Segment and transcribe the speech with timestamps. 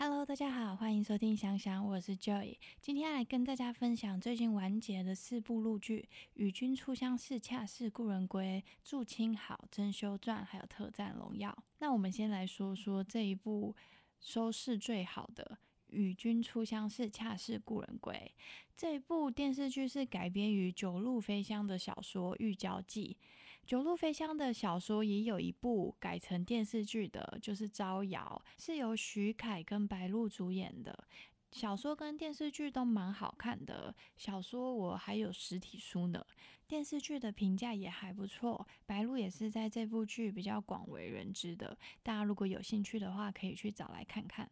[0.00, 2.56] Hello，大家好，欢迎收听香香，我是 Joy。
[2.80, 11.50] 今天来跟大家分享最近完结的四部陆剧：《与君初相识，恰似故人归》、《祝卿好》、《珍修传》还有《特战荣耀》。
[11.80, 13.74] 那我们先来说说这一部
[14.20, 15.58] 收视最好的。
[15.88, 18.32] 与君初相识，恰似故人归。
[18.76, 23.16] 这部电视剧是改编于九路飞香的小说《玉娇记》。
[23.68, 31.04] 九路飞香的小说也有一部改成电视剧的，就是《招摇》，是由徐凯跟白鹿主演的。
[31.52, 33.94] 小说跟电视剧都蛮好看的。
[34.16, 36.24] 小说我还有实体书呢，
[36.66, 38.66] 电视剧的评价也还不错。
[38.86, 44.50] 白鹿也是在这部剧比较广为人知的，大家如果有兴趣的话，可以去找来看看。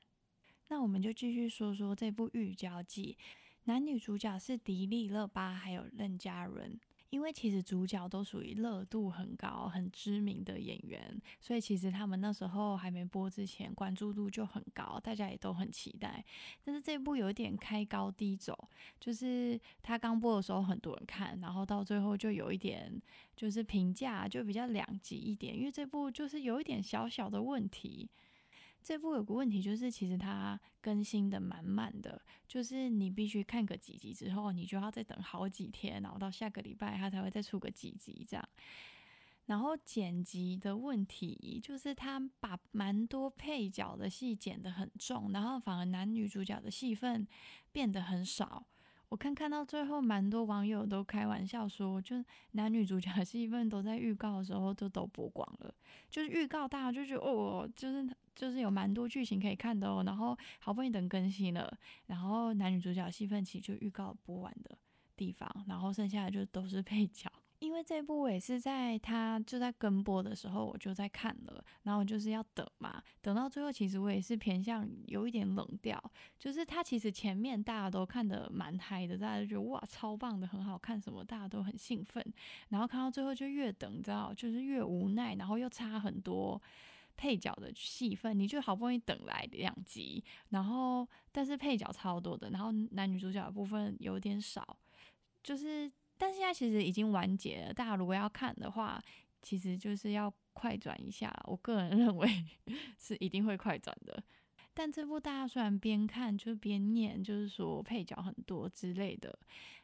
[0.68, 3.16] 那我们就继续说说这部《玉娇记》，
[3.64, 6.78] 男女主角是迪丽热巴还有任嘉伦。
[7.10, 16.24] 因为其实主角都属于热度很高、很知名的演员，所以其实他们那时候还没播之前，关注度就很高，大家也都很期待。
[16.64, 18.68] 但是这部有点开高低走，
[18.98, 23.00] 就是他刚播的时候很多人看，然后到最后就有一点
[23.36, 28.08] 就是评价就比较两极一点，因为这部就是有一点小小的问题。
[28.86, 38.48] 这部有个问题，就是其实它更新的蛮慢的，就是你必须看个几集之后，你就要再等好几天，然后到下个礼拜它才会再出个几集这样。
[39.46, 47.26] 然后剪辑的问题，就是他把蛮多配角的戏剪得很重，然后反而男女主角的戏份
[47.72, 48.64] 变得很少。
[49.08, 52.16] 我看看到最后，蛮多网友都开玩笑说，就
[52.52, 55.72] 男女主角戏份都在预告的时候就都播光了，
[56.10, 61.72] 就是预告大家就觉得哦，就是就是有蛮多剧情可以看的哦，然后好不容易等更新了，
[62.06, 64.76] 然后男女主角戏份其实就预告播完的
[65.16, 67.30] 地方，然后剩下的就都是配角。
[67.58, 75.98] 因为这部我也是在他就在跟播的时候我就在看了，然后就是要等嘛，等到最后其实我也是偏向有一点冷掉，
[76.38, 82.22] 就是他其实前面大家都看的蛮嗨的，大家就觉得哇超棒的很好看什么，大家都很兴奋，
[82.68, 86.60] 然后看到最后就越等，知道就是越无奈，然后又差很多
[87.16, 94.76] 配角的戏份，你就好不容易等来两集，然后但是配角超多的，然后男女主角的部分有点少，
[95.42, 95.90] 就是。
[96.18, 99.02] 但现在其实已经完结了，大家如果要看的话，
[99.42, 101.34] 其实就是要快转一下。
[101.44, 102.44] 我个人 认为
[102.98, 104.22] 是一定会快转的。
[104.72, 109.38] 但这部大家虽然边看就边念，就是说配角很多之类的，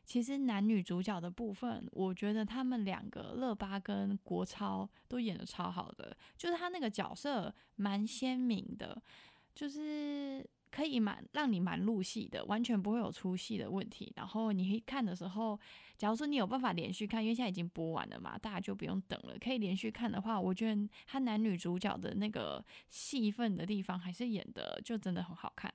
[0.04, 9.02] 其实男女主角的部分，我觉得他们两个乐巴跟国超都演的超好的，就是他那个角色蛮鲜明的，
[9.54, 10.46] 就是。
[10.72, 14.10] 可以蛮让你蛮入戏的，完全不会有出戏的问题。
[14.16, 15.60] 然后你看的时候，
[15.98, 19.38] 假如说你有办法连续看，因为现在已经播完了嘛，大家就不用等了。
[19.38, 25.72] 可以连续看的话，我觉得他男女主角的那个戏份的地方，还是演的就真的很好看。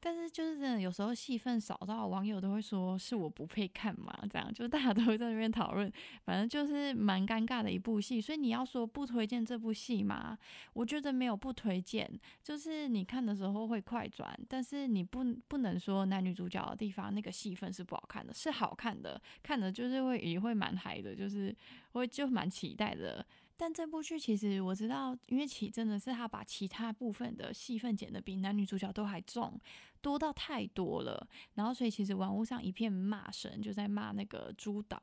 [0.00, 5.90] 但是就是真的，有时候戏份少到网友都会说是我不配看嘛，这样就大家都会在那边讨论，
[6.24, 8.20] 反正就是蛮尴尬的一部戏。
[8.20, 10.38] 所以你要说不推荐这部戏吗，
[10.72, 12.08] 我觉得没有不推荐，
[12.42, 21.54] 就是你看的时候会快转，但是你不不能说男女主角的地方那个戏份是不好看的，是好看的，看的就是会也会蛮嗨的，就是
[21.92, 23.24] 会就蛮期待的。
[23.58, 29.60] 但这部剧其实我知道，因为其真的是他把其他部分的戏份剪得比男女主角都还重，
[30.00, 31.26] 多到太多了。
[31.54, 35.02] 然后所以其实网络上一片骂声，就在骂那个朱导。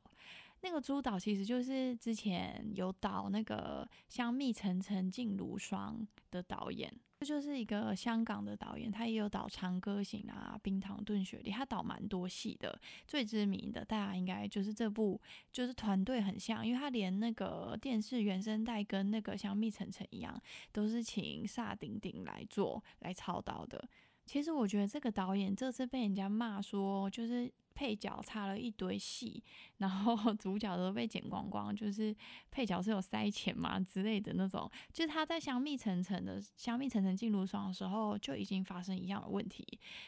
[0.61, 5.99] 那个朱导其实就是之前有导那个《香蜜沉沉烬如霜》
[6.31, 6.91] 的导演。
[7.19, 12.77] 这就是一个香港的导演，他也有导《长歌行》啊，《冰糖炖雪梨》，他导蛮多戏的。
[13.07, 15.19] 最知名的，大家应该就是这部，
[15.51, 20.39] 就是团队很像，因为他连那个电视原声带跟那个《香蜜沉沉》一样，
[20.71, 23.87] 都是请萨顶顶来做来操刀的。
[24.25, 27.51] 其实我觉得这个导演这次被人家骂说，就是。
[27.75, 29.43] 配角插了一堆戏，
[29.77, 32.15] 然后 主角都被剪光光，就是
[32.49, 34.71] 配角是有塞钱嘛之类的那种。
[34.93, 39.63] 就是他在香蜜沉沉的香蜜沉沉进入霜的时候，就已经发生一样的问题。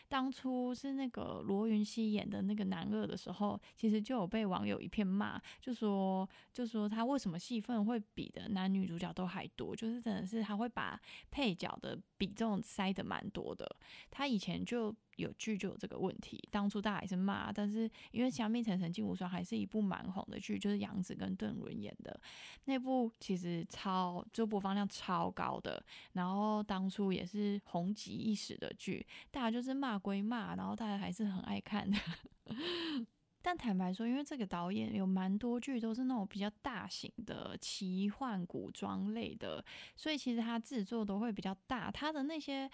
[0.08, 10.98] 当初是那个罗云熙演的那个男二的时候，其实就有被网友一片骂，就说就说他为什么戏份会比的男女主角都还多，就是真的是他会把
[11.30, 13.76] 配角的比重塞的蛮多的。
[14.10, 14.96] 他以前就。
[15.18, 22.20] 有剧就有这个问题，当初大家也是骂，但是因为《香蜜沉沉烬如霜》还是一部蛮红的剧，就是杨紫跟邓伦演的
[22.66, 25.84] 那部，其实超就播放量超高的，
[26.14, 31.98] 然后当初也是红极一时的剧，大家就是骂归骂，然后大家还是很爱看的。
[33.42, 39.66] 但坦白说，因为这个导演有蛮多剧都是那种比较大型的奇幻古装类的，
[39.96, 42.70] 所以其实他制作都会比较大，他的那些。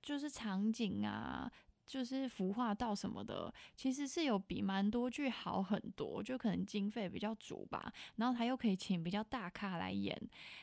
[0.00, 1.50] 就是场景啊。
[1.86, 7.92] 就是服化道什么的，其实是有比蛮多剧好很多，就可能经费比较足吧。
[8.16, 10.18] 然后他又可以请比较大咖来演，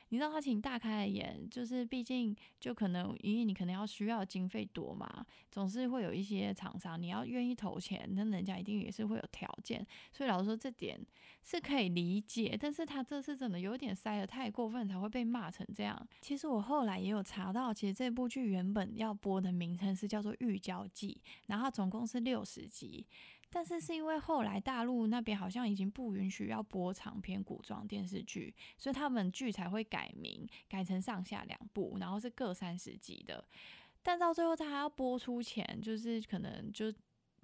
[0.09, 9.85] 你知道他请大咖来演，就是毕竟就可能因为你可能要需要经费多嘛，总是会有一些厂商你要愿意投钱，那人家一定也是会有条件。
[10.11, 10.99] 所以老实说这点
[11.43, 16.07] 是可以理解，但是他这次真的有点塞的太过分，才会被骂成这样。
[16.19, 21.09] 其实我后来也有查到，其实这部剧原本要播的名称是叫做《玉娇记》。
[21.47, 23.05] 然后总共是六十集，
[23.49, 33.43] 但是是因为后来大陆那边好像已经不允许要播长篇古装电视剧，所以他们剧才会改名，改成上下两部，然后是各三十集的。
[34.03, 36.93] 但到最后他还要播出前，就是可能就。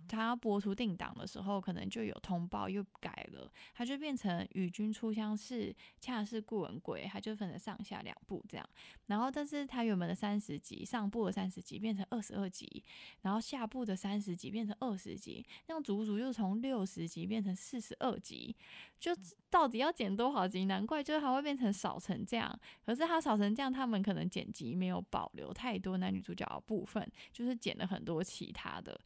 [0.08, 8.68] 他要播出定档的时候，可能就有通报又改了，他就变成《与君初相识，恰似故人归》，他就分成上下两部这样。
[9.08, 12.84] 然后，但是他原本的三十集，上部的三十集变成二十二集，
[13.22, 18.56] 然后下部的三十集变成二十集，那样足足又从六十集变成四十二集，
[19.00, 19.12] 就
[19.50, 20.66] 到底要剪多少集？
[20.66, 22.58] 难怪就是还会变成少成这样。
[22.86, 29.00] 可是他少成这样，他们可能剪辑没有保留太多男女主角的部分，就是剪了很多其他的。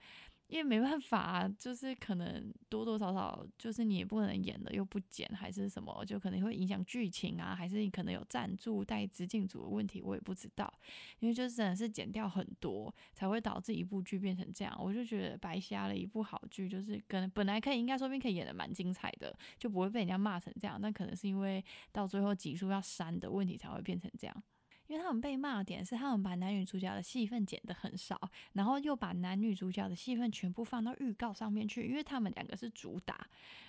[0.51, 10.71] 因为没办法啊，就是可能多多少少，就是你也不可能演的又不剪，还是什么，就可能会影响剧情啊，还是你可能有赞助带资进组的问题，我也不知道。
[11.19, 20.77] 因为就是真的是剪掉很多，才会导致一部剧变成这样，我就觉得白瞎了一部好剧，就是跟本来可以应该说不定可以演的蛮精彩的，就不会被人家骂成这样。
[20.81, 21.63] 但可能是因为
[21.93, 24.43] 到最后集数要删的问题，才会变成这样。
[24.91, 28.19] 因为他们被骂的点是，他们把男女主角的戏份剪得很少，
[28.53, 33.25] 然后又把男女主角的戏份全部放到预告上面去，因为他们两个是主打。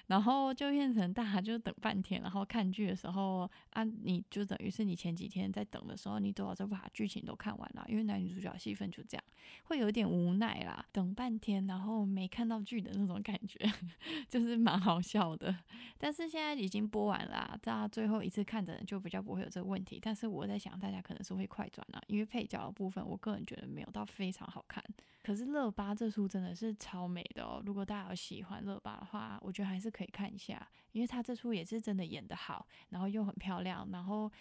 [0.08, 9.24] 然后就变成大家就等半天，然后看剧的时候啊，你就等于是你前几天在等的时候，你都要再把剧情都看完了，因为男女主角戏份就这样，
[9.62, 13.58] 会有点无奈啦，等半天然后没看到剧的那种感觉，
[14.28, 15.54] 就是蛮好笑的。
[15.96, 20.00] 但是现在已经播完了，大家最后一次看的人就比较不会有这个问题。
[20.02, 24.82] 但是我在想，大家可可能是会快转了，因为配角的部分，我个人觉得没有到非常好看。
[25.22, 27.62] 可是乐巴这出真的是超美的哦！
[27.66, 34.32] 如果大家有喜欢乐巴的话，我觉得还是可以看一下，因为他这出也是真的演得好，然后又很漂亮，然后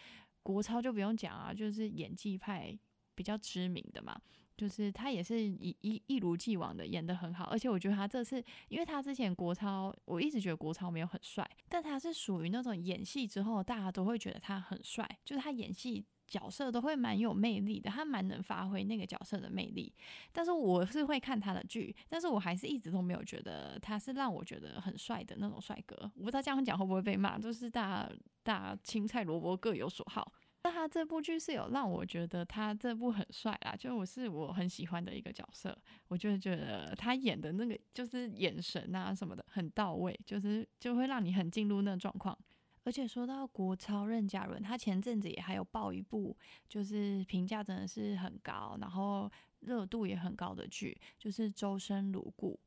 [0.41, 2.79] 国超就不用讲啊，就是演技派
[3.13, 4.17] 比较知名的嘛，
[4.55, 16.05] 就是他也是一一一如既往的演得很好，而且我觉得他这次，因为他之前国超我一直觉得国超没有很帅，但他是属于那种演戏之后大家都会觉得他很帅，就是他演戏。
[16.31, 19.93] 角色都会蛮有魅力的，他蛮能发挥那个角色的魅力。
[20.31, 26.09] 但是我是会看他的剧，但是我还是一直都没有觉得他是让我觉得很帅的那种帅哥。
[26.15, 28.09] 我不知道这样讲会不会被骂，就是大
[28.43, 30.31] 大青菜萝卜各有所好。
[30.63, 35.77] 那他这部剧是有让我觉得他这部很帅啦，就我是我很喜欢的一个角色，
[36.07, 42.37] 我就觉得他演的那个就是眼神啊什么的很到位，就是就会让你很进入那个状况。
[42.83, 46.35] 而且说到国超任嘉伦，他前阵子也还有爆一部，
[46.67, 52.59] 就是评价真的是很高，然后热度也很高的剧，就是《周生如故》。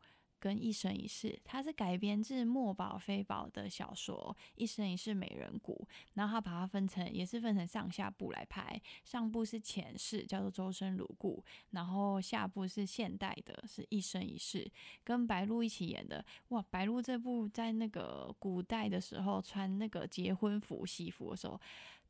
[0.45, 8.79] 跟一生一世，它是改编自墨宝非宝的小说《一生一世美人谷》，然后他把它分成，也是分成上下部来拍。
[9.07, 14.71] 上部是前世，叫做周生如故，然后下部是现代的，是一生一世，
[15.03, 16.23] 跟白鹿一起演的。
[16.49, 21.59] 哇，白鹿这部在那个古代的时候穿那个结婚服西服的时候，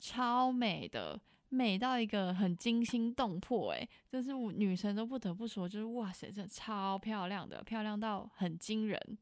[0.00, 1.21] 超美的。
[1.54, 9.18] 美到一个很惊心动魄，诶，就是女生都不得不说，就是哇塞，真的超漂亮的，漂亮到很惊人。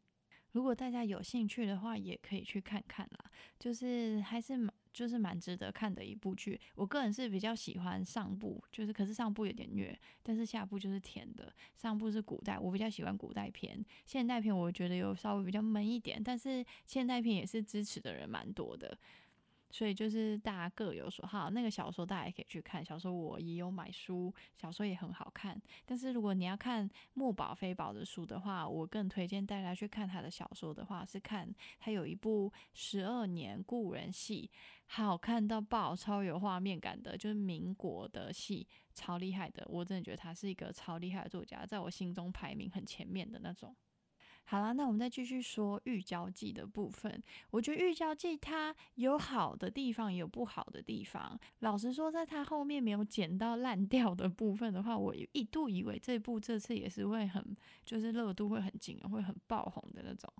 [0.52, 6.60] 如果大家有兴趣的话，也可以去看看啦，就是还是蛮就是蛮值得看的一部剧。
[6.74, 11.50] 我个人是比较喜欢上部，就是可是上部有点虐，但是下部就是甜的。
[11.74, 18.94] 上部是古代，我比较喜欢古代片，现代片我觉得有稍微比较闷一点，但是现代片也是支持的人蛮多的。
[19.72, 22.84] 所以就是大家各有所好，那个小说大家也可以去看。
[22.84, 25.60] 小说我也有买书，小说也很好看。
[25.86, 31.50] 但是如果你要看墨宝非宝的书的话，我更推荐大家去看他的小说的话，是看
[31.80, 34.50] 他有一部《十二年故人戏》，
[34.86, 39.66] 好看到爆，超有画面感的，就是民国的戏，超厉害的。
[39.70, 43.74] 我真的觉得他是一个超厉害的作家，在我心中排名很前面的那种。
[44.44, 47.22] 好啦，那我们再继续说《玉娇记》的部分。
[47.50, 51.38] 我觉得《玉娇记》它有好的地方，也有不好的地方。
[51.60, 60.30] 老实说，在它后面没有剪到烂掉的部分的话，我一度以为这部这次也是会很，就是热度会很紧，会很爆红的那种。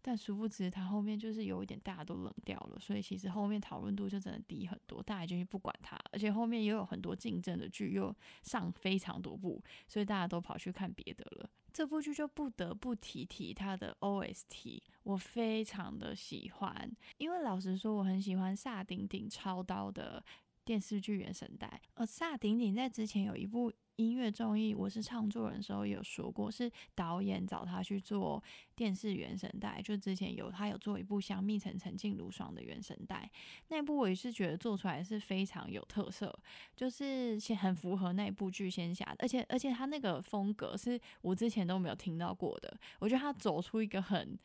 [0.00, 11.50] 但殊不知他后面就是有一点大家都冷掉了，所以其实后面讨论度就真的低很多，大家就不管他，而且后面也有很多竞争的剧又上非常多部，所以大家都跑去看别的了。
[11.72, 20.24] 这部剧就不得不提提它的 OST，我非常的喜欢，因为老实说我很喜欢萨顶顶超刀的
[20.68, 23.72] 电视剧原声带，而萨顶顶在之前有一部。
[23.96, 28.40] 音乐综艺，我是唱作人的时候有说过，是导演找他去做
[28.76, 29.82] 电视原声带。
[29.82, 33.28] 就之前有他有做一部《香蜜沉沉烬如霜》的原声带，
[33.70, 36.32] 那部我也是觉得做出来是非常有特色，
[36.76, 44.38] 就是很符合那部剧仙侠，而且而且他那个风格是我之前都没有听到过的，我觉得他走出一个很。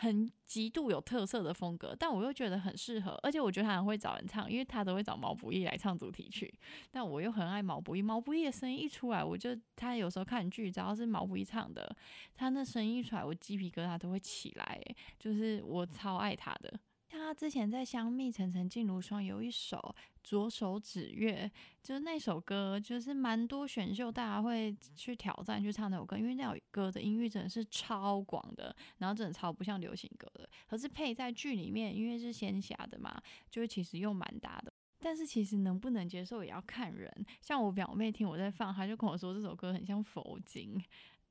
[0.00, 6.52] 很极度有特色的风格，但我又觉得很适合，而且我觉得他很会找人唱，因为他都会找毛不易来唱主题曲。
[6.90, 11.94] 但我又很爱毛不易，毛不易的声音一出来，我就他有时候看剧，只要是毛不易唱的，
[12.34, 14.80] 他那声音一出来，我鸡皮疙瘩都会起来，
[15.18, 16.80] 就是我超爱他的。
[17.10, 19.76] 像他之前在《香蜜沉沉烬如霜》有一首
[20.22, 21.50] 《左手指月》，
[21.82, 30.48] 就是那首歌，就是蛮多选秀大家会去挑战去唱那首歌，因为那首歌的音域真的是超广的，然后真的超不像流行歌的。
[30.68, 34.72] 可是配在剧里面，因为是仙侠的嘛，就是其实又蛮搭的。
[35.02, 37.10] 但是其实能不能接受也要看人。
[37.40, 40.80] 像我表妹听我在放，她就跟我说这首歌很像佛经。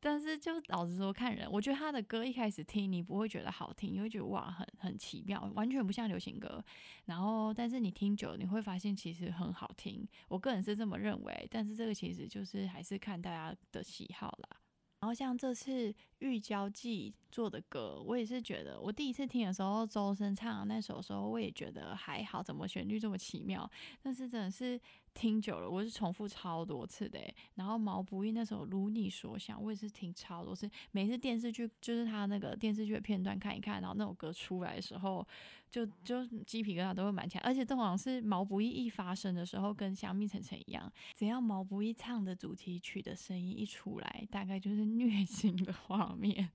[0.01, 6.63] 但是就老实说，看人，我觉得他的歌一开始听你不会觉得好听，你会觉得哇很很奇妙，完全不像流行歌。
[7.05, 10.07] 然后，但是你听久，了，你会发现其实很好听。
[10.29, 14.57] 我个人是这么认为，但是这个其实就是还是看大家的喜好啦。
[15.01, 23.69] 然后像这次《玉娇记》做的歌，我也是觉得，我第一次听的时候，周深唱那首时候，我也觉得还好，怎么旋律这么奇妙？
[24.01, 24.79] 但是真的是。
[25.19, 27.19] 听久了，我是重复超多次的。
[27.55, 30.69] 然后毛不易那首如你所想，我也是听超多次。
[30.91, 35.27] 每次电视剧就是他那个电视剧的片段看一看，然后那首歌出来的时候，
[35.69, 37.41] 就就鸡皮疙瘩都会蛮强。
[37.43, 46.49] 而且这好像是毛不易一发声的时候，跟香蜜沉沉一样，只要毛不易唱的主题曲的声音一出来，大概就是虐心的画面。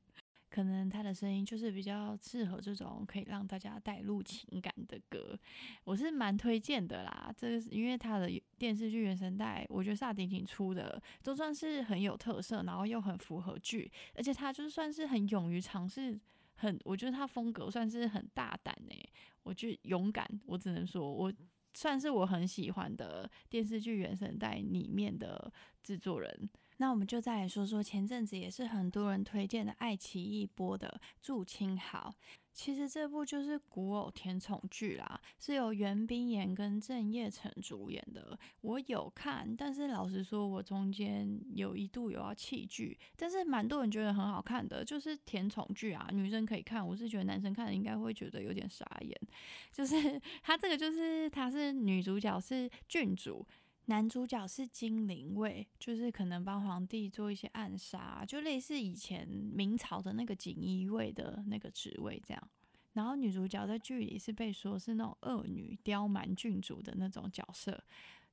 [0.54, 5.36] 可能他的声音就是比较适合这种可以让大家带入情感的歌，
[5.82, 7.34] 我是蛮推荐的啦。
[7.36, 16.16] 这个是因为他的电视剧原声带，我觉得萨顶顶出的都算是很有特色，然后又很符合剧，而且他就算是很勇于尝试，
[16.54, 21.32] 很我觉得他风格算是很大胆诶，我觉得勇敢，我只能说我
[21.74, 25.52] 算是我很喜欢的电视剧原声带里面的
[25.82, 26.48] 制作人。
[26.78, 32.14] 那我们就再来说说前阵子也是很多人推荐的爱奇艺播的《祝青好》。
[32.54, 38.38] 其实这部就是古偶甜宠剧啦，是由袁冰妍跟郑业成主演的。
[38.60, 42.96] 我有看，但是老实说，我中间有一度有要弃剧。
[43.16, 46.86] 但是蛮多人觉得很好看的，就是甜宠剧啊，女生可以看。
[46.86, 49.20] 我是觉得男生看的应该会觉得有点傻眼。
[49.72, 53.44] 就是他这个，就是他是女主角是郡主。
[53.86, 62.48] 男主角是精灵卫，就是可能帮皇帝做一些暗杀，就类似以前明朝的那个锦衣卫的那个职位这样。
[62.94, 67.82] 然后女主角在剧里是被说是那种恶女刁蛮郡主的那种角色。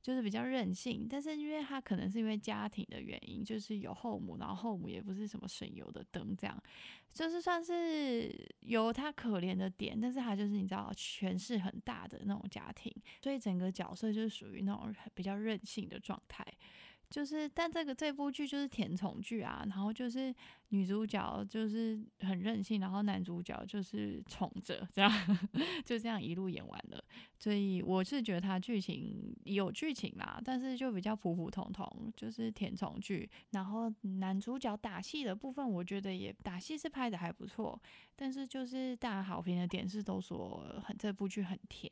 [0.01, 6.63] 就是比较任性，但是因为他可能是因为家庭的原因，就是有后母，然后后母也不是什么省油的灯，这样
[7.13, 16.45] 就是算是有他可怜的点，但是他就是你知道权势很大的那种家庭，所以整个角色就是属于那种比较任性的状态。
[17.11, 20.33] 就是，但这个这部剧就是甜宠剧啊，然后就是
[20.69, 25.11] 女主角就是很任性，然后男主角就是宠着，这样
[25.85, 27.03] 就这样一路演完了。
[27.37, 33.29] 所以我是觉得它剧情有剧情啦，但是就比较普普通通，就是甜宠剧。
[33.49, 37.77] 然后男主角打戏的部分，我觉得也打戏是拍的还不错，
[38.15, 41.91] 但是就是大家好评的点是都说很这部剧很甜，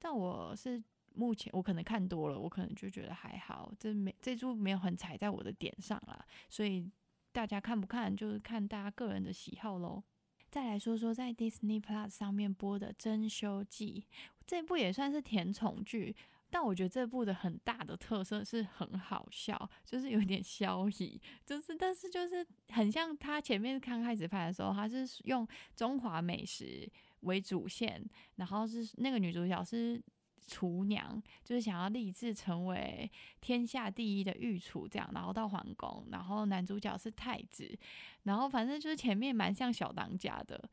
[0.00, 0.82] 但我是。
[1.18, 6.88] 目前我可能看多了，我可能就觉得还好，这没这株没有很踩在我的点上啦，所以
[7.32, 10.00] 大家看不看就是看大家个人的喜好喽。
[10.48, 14.04] 再来说说在 Disney Plus 上面播的《珍馐记》，
[14.46, 16.14] 这部也算是甜宠剧，
[16.48, 26.88] 但我觉得这部的很大的特色是很好笑，就是有点消息，就是但是就是很像他前面刚开始拍的时候，他是用中华美食
[27.22, 30.00] 为主线，然后是那个女主角是。
[30.46, 37.78] 厨娘就是想要立志成为天下第一的御厨，这样，然后到皇宫，然后男主角是太子，
[38.24, 40.68] 然后反正就是前面蛮像小当家的。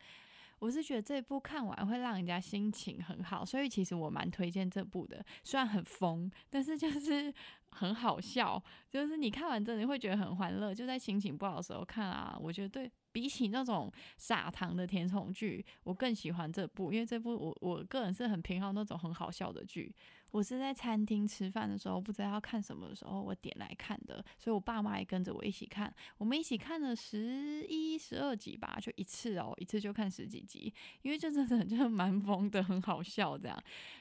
[0.59, 5.23] 我是觉得这部看完会让人家心情很好，所以其实我蛮推荐这部的。
[5.43, 7.33] 虽然很疯，但是就是
[7.71, 10.73] 很好笑，就是你看完真的会觉得很欢乐。
[10.73, 19.93] 就在心情不好的时候看啊，我觉得对比起那种撒糖的甜宠剧，我更喜欢这部，因为这部我我个人是很偏好那种很好笑的剧。
[20.35, 25.89] 我是在餐厅吃饭的时候，不知道要看什么的时候，我点来看的，所以我爸妈也跟着我一起看。
[26.17, 30.73] 我们一起看了十一、十二集吧，就一次哦，一次就看十几集，
[31.03, 33.57] 因为这真的就蛮疯的，很好笑这样。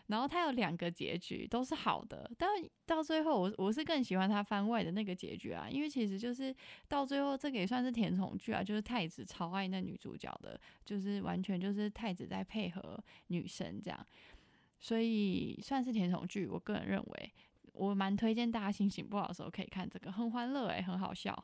[0.09, 2.50] 然后它有两个结局，都是好的，但
[2.85, 6.53] 到最后我我是更喜欢它番外的那个结局啊，因为其实就是
[6.88, 12.99] 到最后这个也算是甜宠剧啊，就是太子超爱那女主角的，就是完全就是太子在配合
[13.29, 14.05] 女生这样。
[14.85, 17.33] 所以算是甜宠剧，我个人认为，
[17.73, 21.35] 我蛮推荐大家心情不好的时候可以看这个，很欢乐诶，很好笑。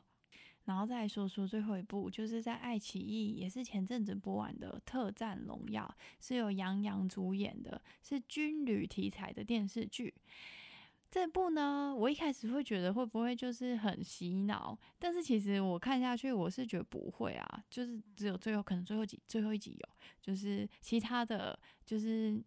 [0.65, 5.91] 然后再说说最后一部，就是在爱奇艺也是前阵子播完的《特战荣耀》，
[6.23, 10.13] 是由杨洋主演的，是军旅题材的电视剧。
[11.09, 19.89] 这部呢，我一开始会觉得会不会就是很洗脑，但是其实我看下去，我是觉得不会啊，就是只有最后可能最后几最后一集有，
[20.21, 22.39] 就是其他的就是。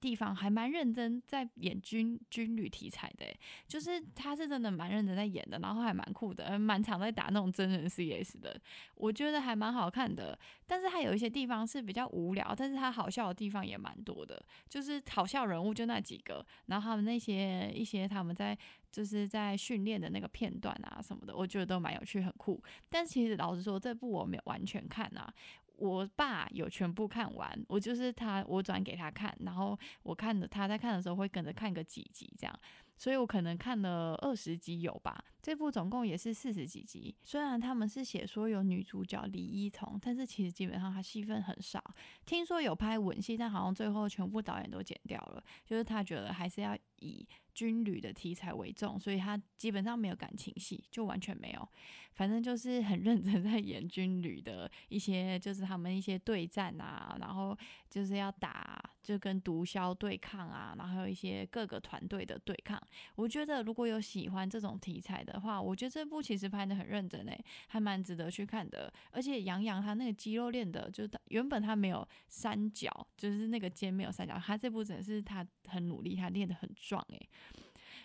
[0.00, 3.26] 地方还蛮认真在演军军旅题材的，
[3.66, 8.60] 就是他是真的蛮认真在演的，然后还蛮酷的，蛮常在打那种真人 CS 的，
[8.94, 10.38] 我觉得还蛮好看的。
[10.66, 18.56] 但是他有一些地方是比较无聊，但是他好笑的地方也蛮多的，就是好笑人物就那几个，然后他们那些一些他们在
[18.90, 22.62] 就是在训练的那个片段啊什么的，我觉得都蛮有趣很酷。
[22.88, 25.32] 但其实老实说，这部我没有完全看啊。
[25.76, 32.60] 我爸有全部看完，我就是他，我转给他看，然后我看的他在看的时候会跟着看个几集这样，
[32.96, 35.24] 所以我可能看了二十集有吧。
[35.40, 41.82] 这部总共也是四十几集，虽然他们是写说有女主角李一桐，但是其实基本上她戏份很少。
[42.24, 51.68] 听说有拍吻戏，但好像最后全部导演都剪掉了，就是他觉得还是要以军旅的题材为重，所以他基本上没有感情戏，就完全没有。
[52.14, 57.56] 反正就是很认真在演军旅的一些，就是他们一些对战啊，然后
[57.88, 62.80] 就是要打，就跟毒枭对抗啊，然后还有一些各个团队的对抗。
[63.16, 68.92] 我觉得如果有喜欢这种题材的，话，我觉得这部其实拍的很认真诶，还蛮值得去看的。
[69.10, 77.28] 而且杨洋他那个肌肉练的，就是他原本他没有三角，就是那个肩没有三角，他这部真的是他很努力，他练得很壮诶。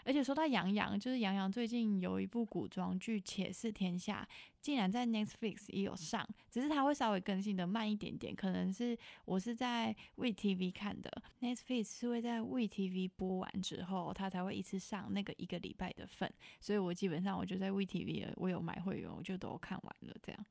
[0.08, 4.26] 而且说到杨洋，就是杨洋最近有一部古装剧《且试天下》，
[4.62, 20.46] 竟然在 Netflix 也有上，只是他会稍微更新的慢一点点，可能是我是在 VTV 看的，Netflix 是会在 VTV 播完之后，他才会一次上那个一个礼拜的份，所以我基本上我就在 VTV 我有买会员，我就都看完了这样。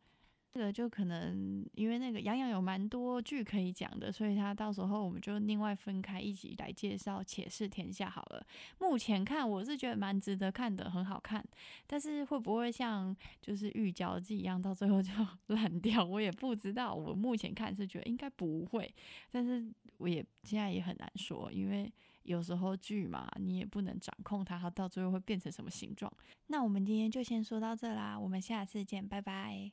[0.57, 8.43] 这个就可能因为那个杨洋有蛮多剧可以讲的，所以他到时候我们就另外分开一起来介绍《且试天下》好了。
[8.79, 11.45] 目前看我是觉得蛮值得看的，很好看。
[11.87, 15.11] 但是会不会像就是《玉娇记》一样，到最后就
[15.55, 16.95] 烂掉，我也不知道。
[16.95, 18.91] 我目前看是觉得应该不会，
[19.31, 19.63] 但是
[19.99, 21.93] 我也现在也很难说，因为
[22.23, 26.11] 有时候剧嘛，你也不能掌控它，它到最后会变成什么形状。
[26.47, 29.71] 那我们今天就先说到这啦，我们下次见，拜拜。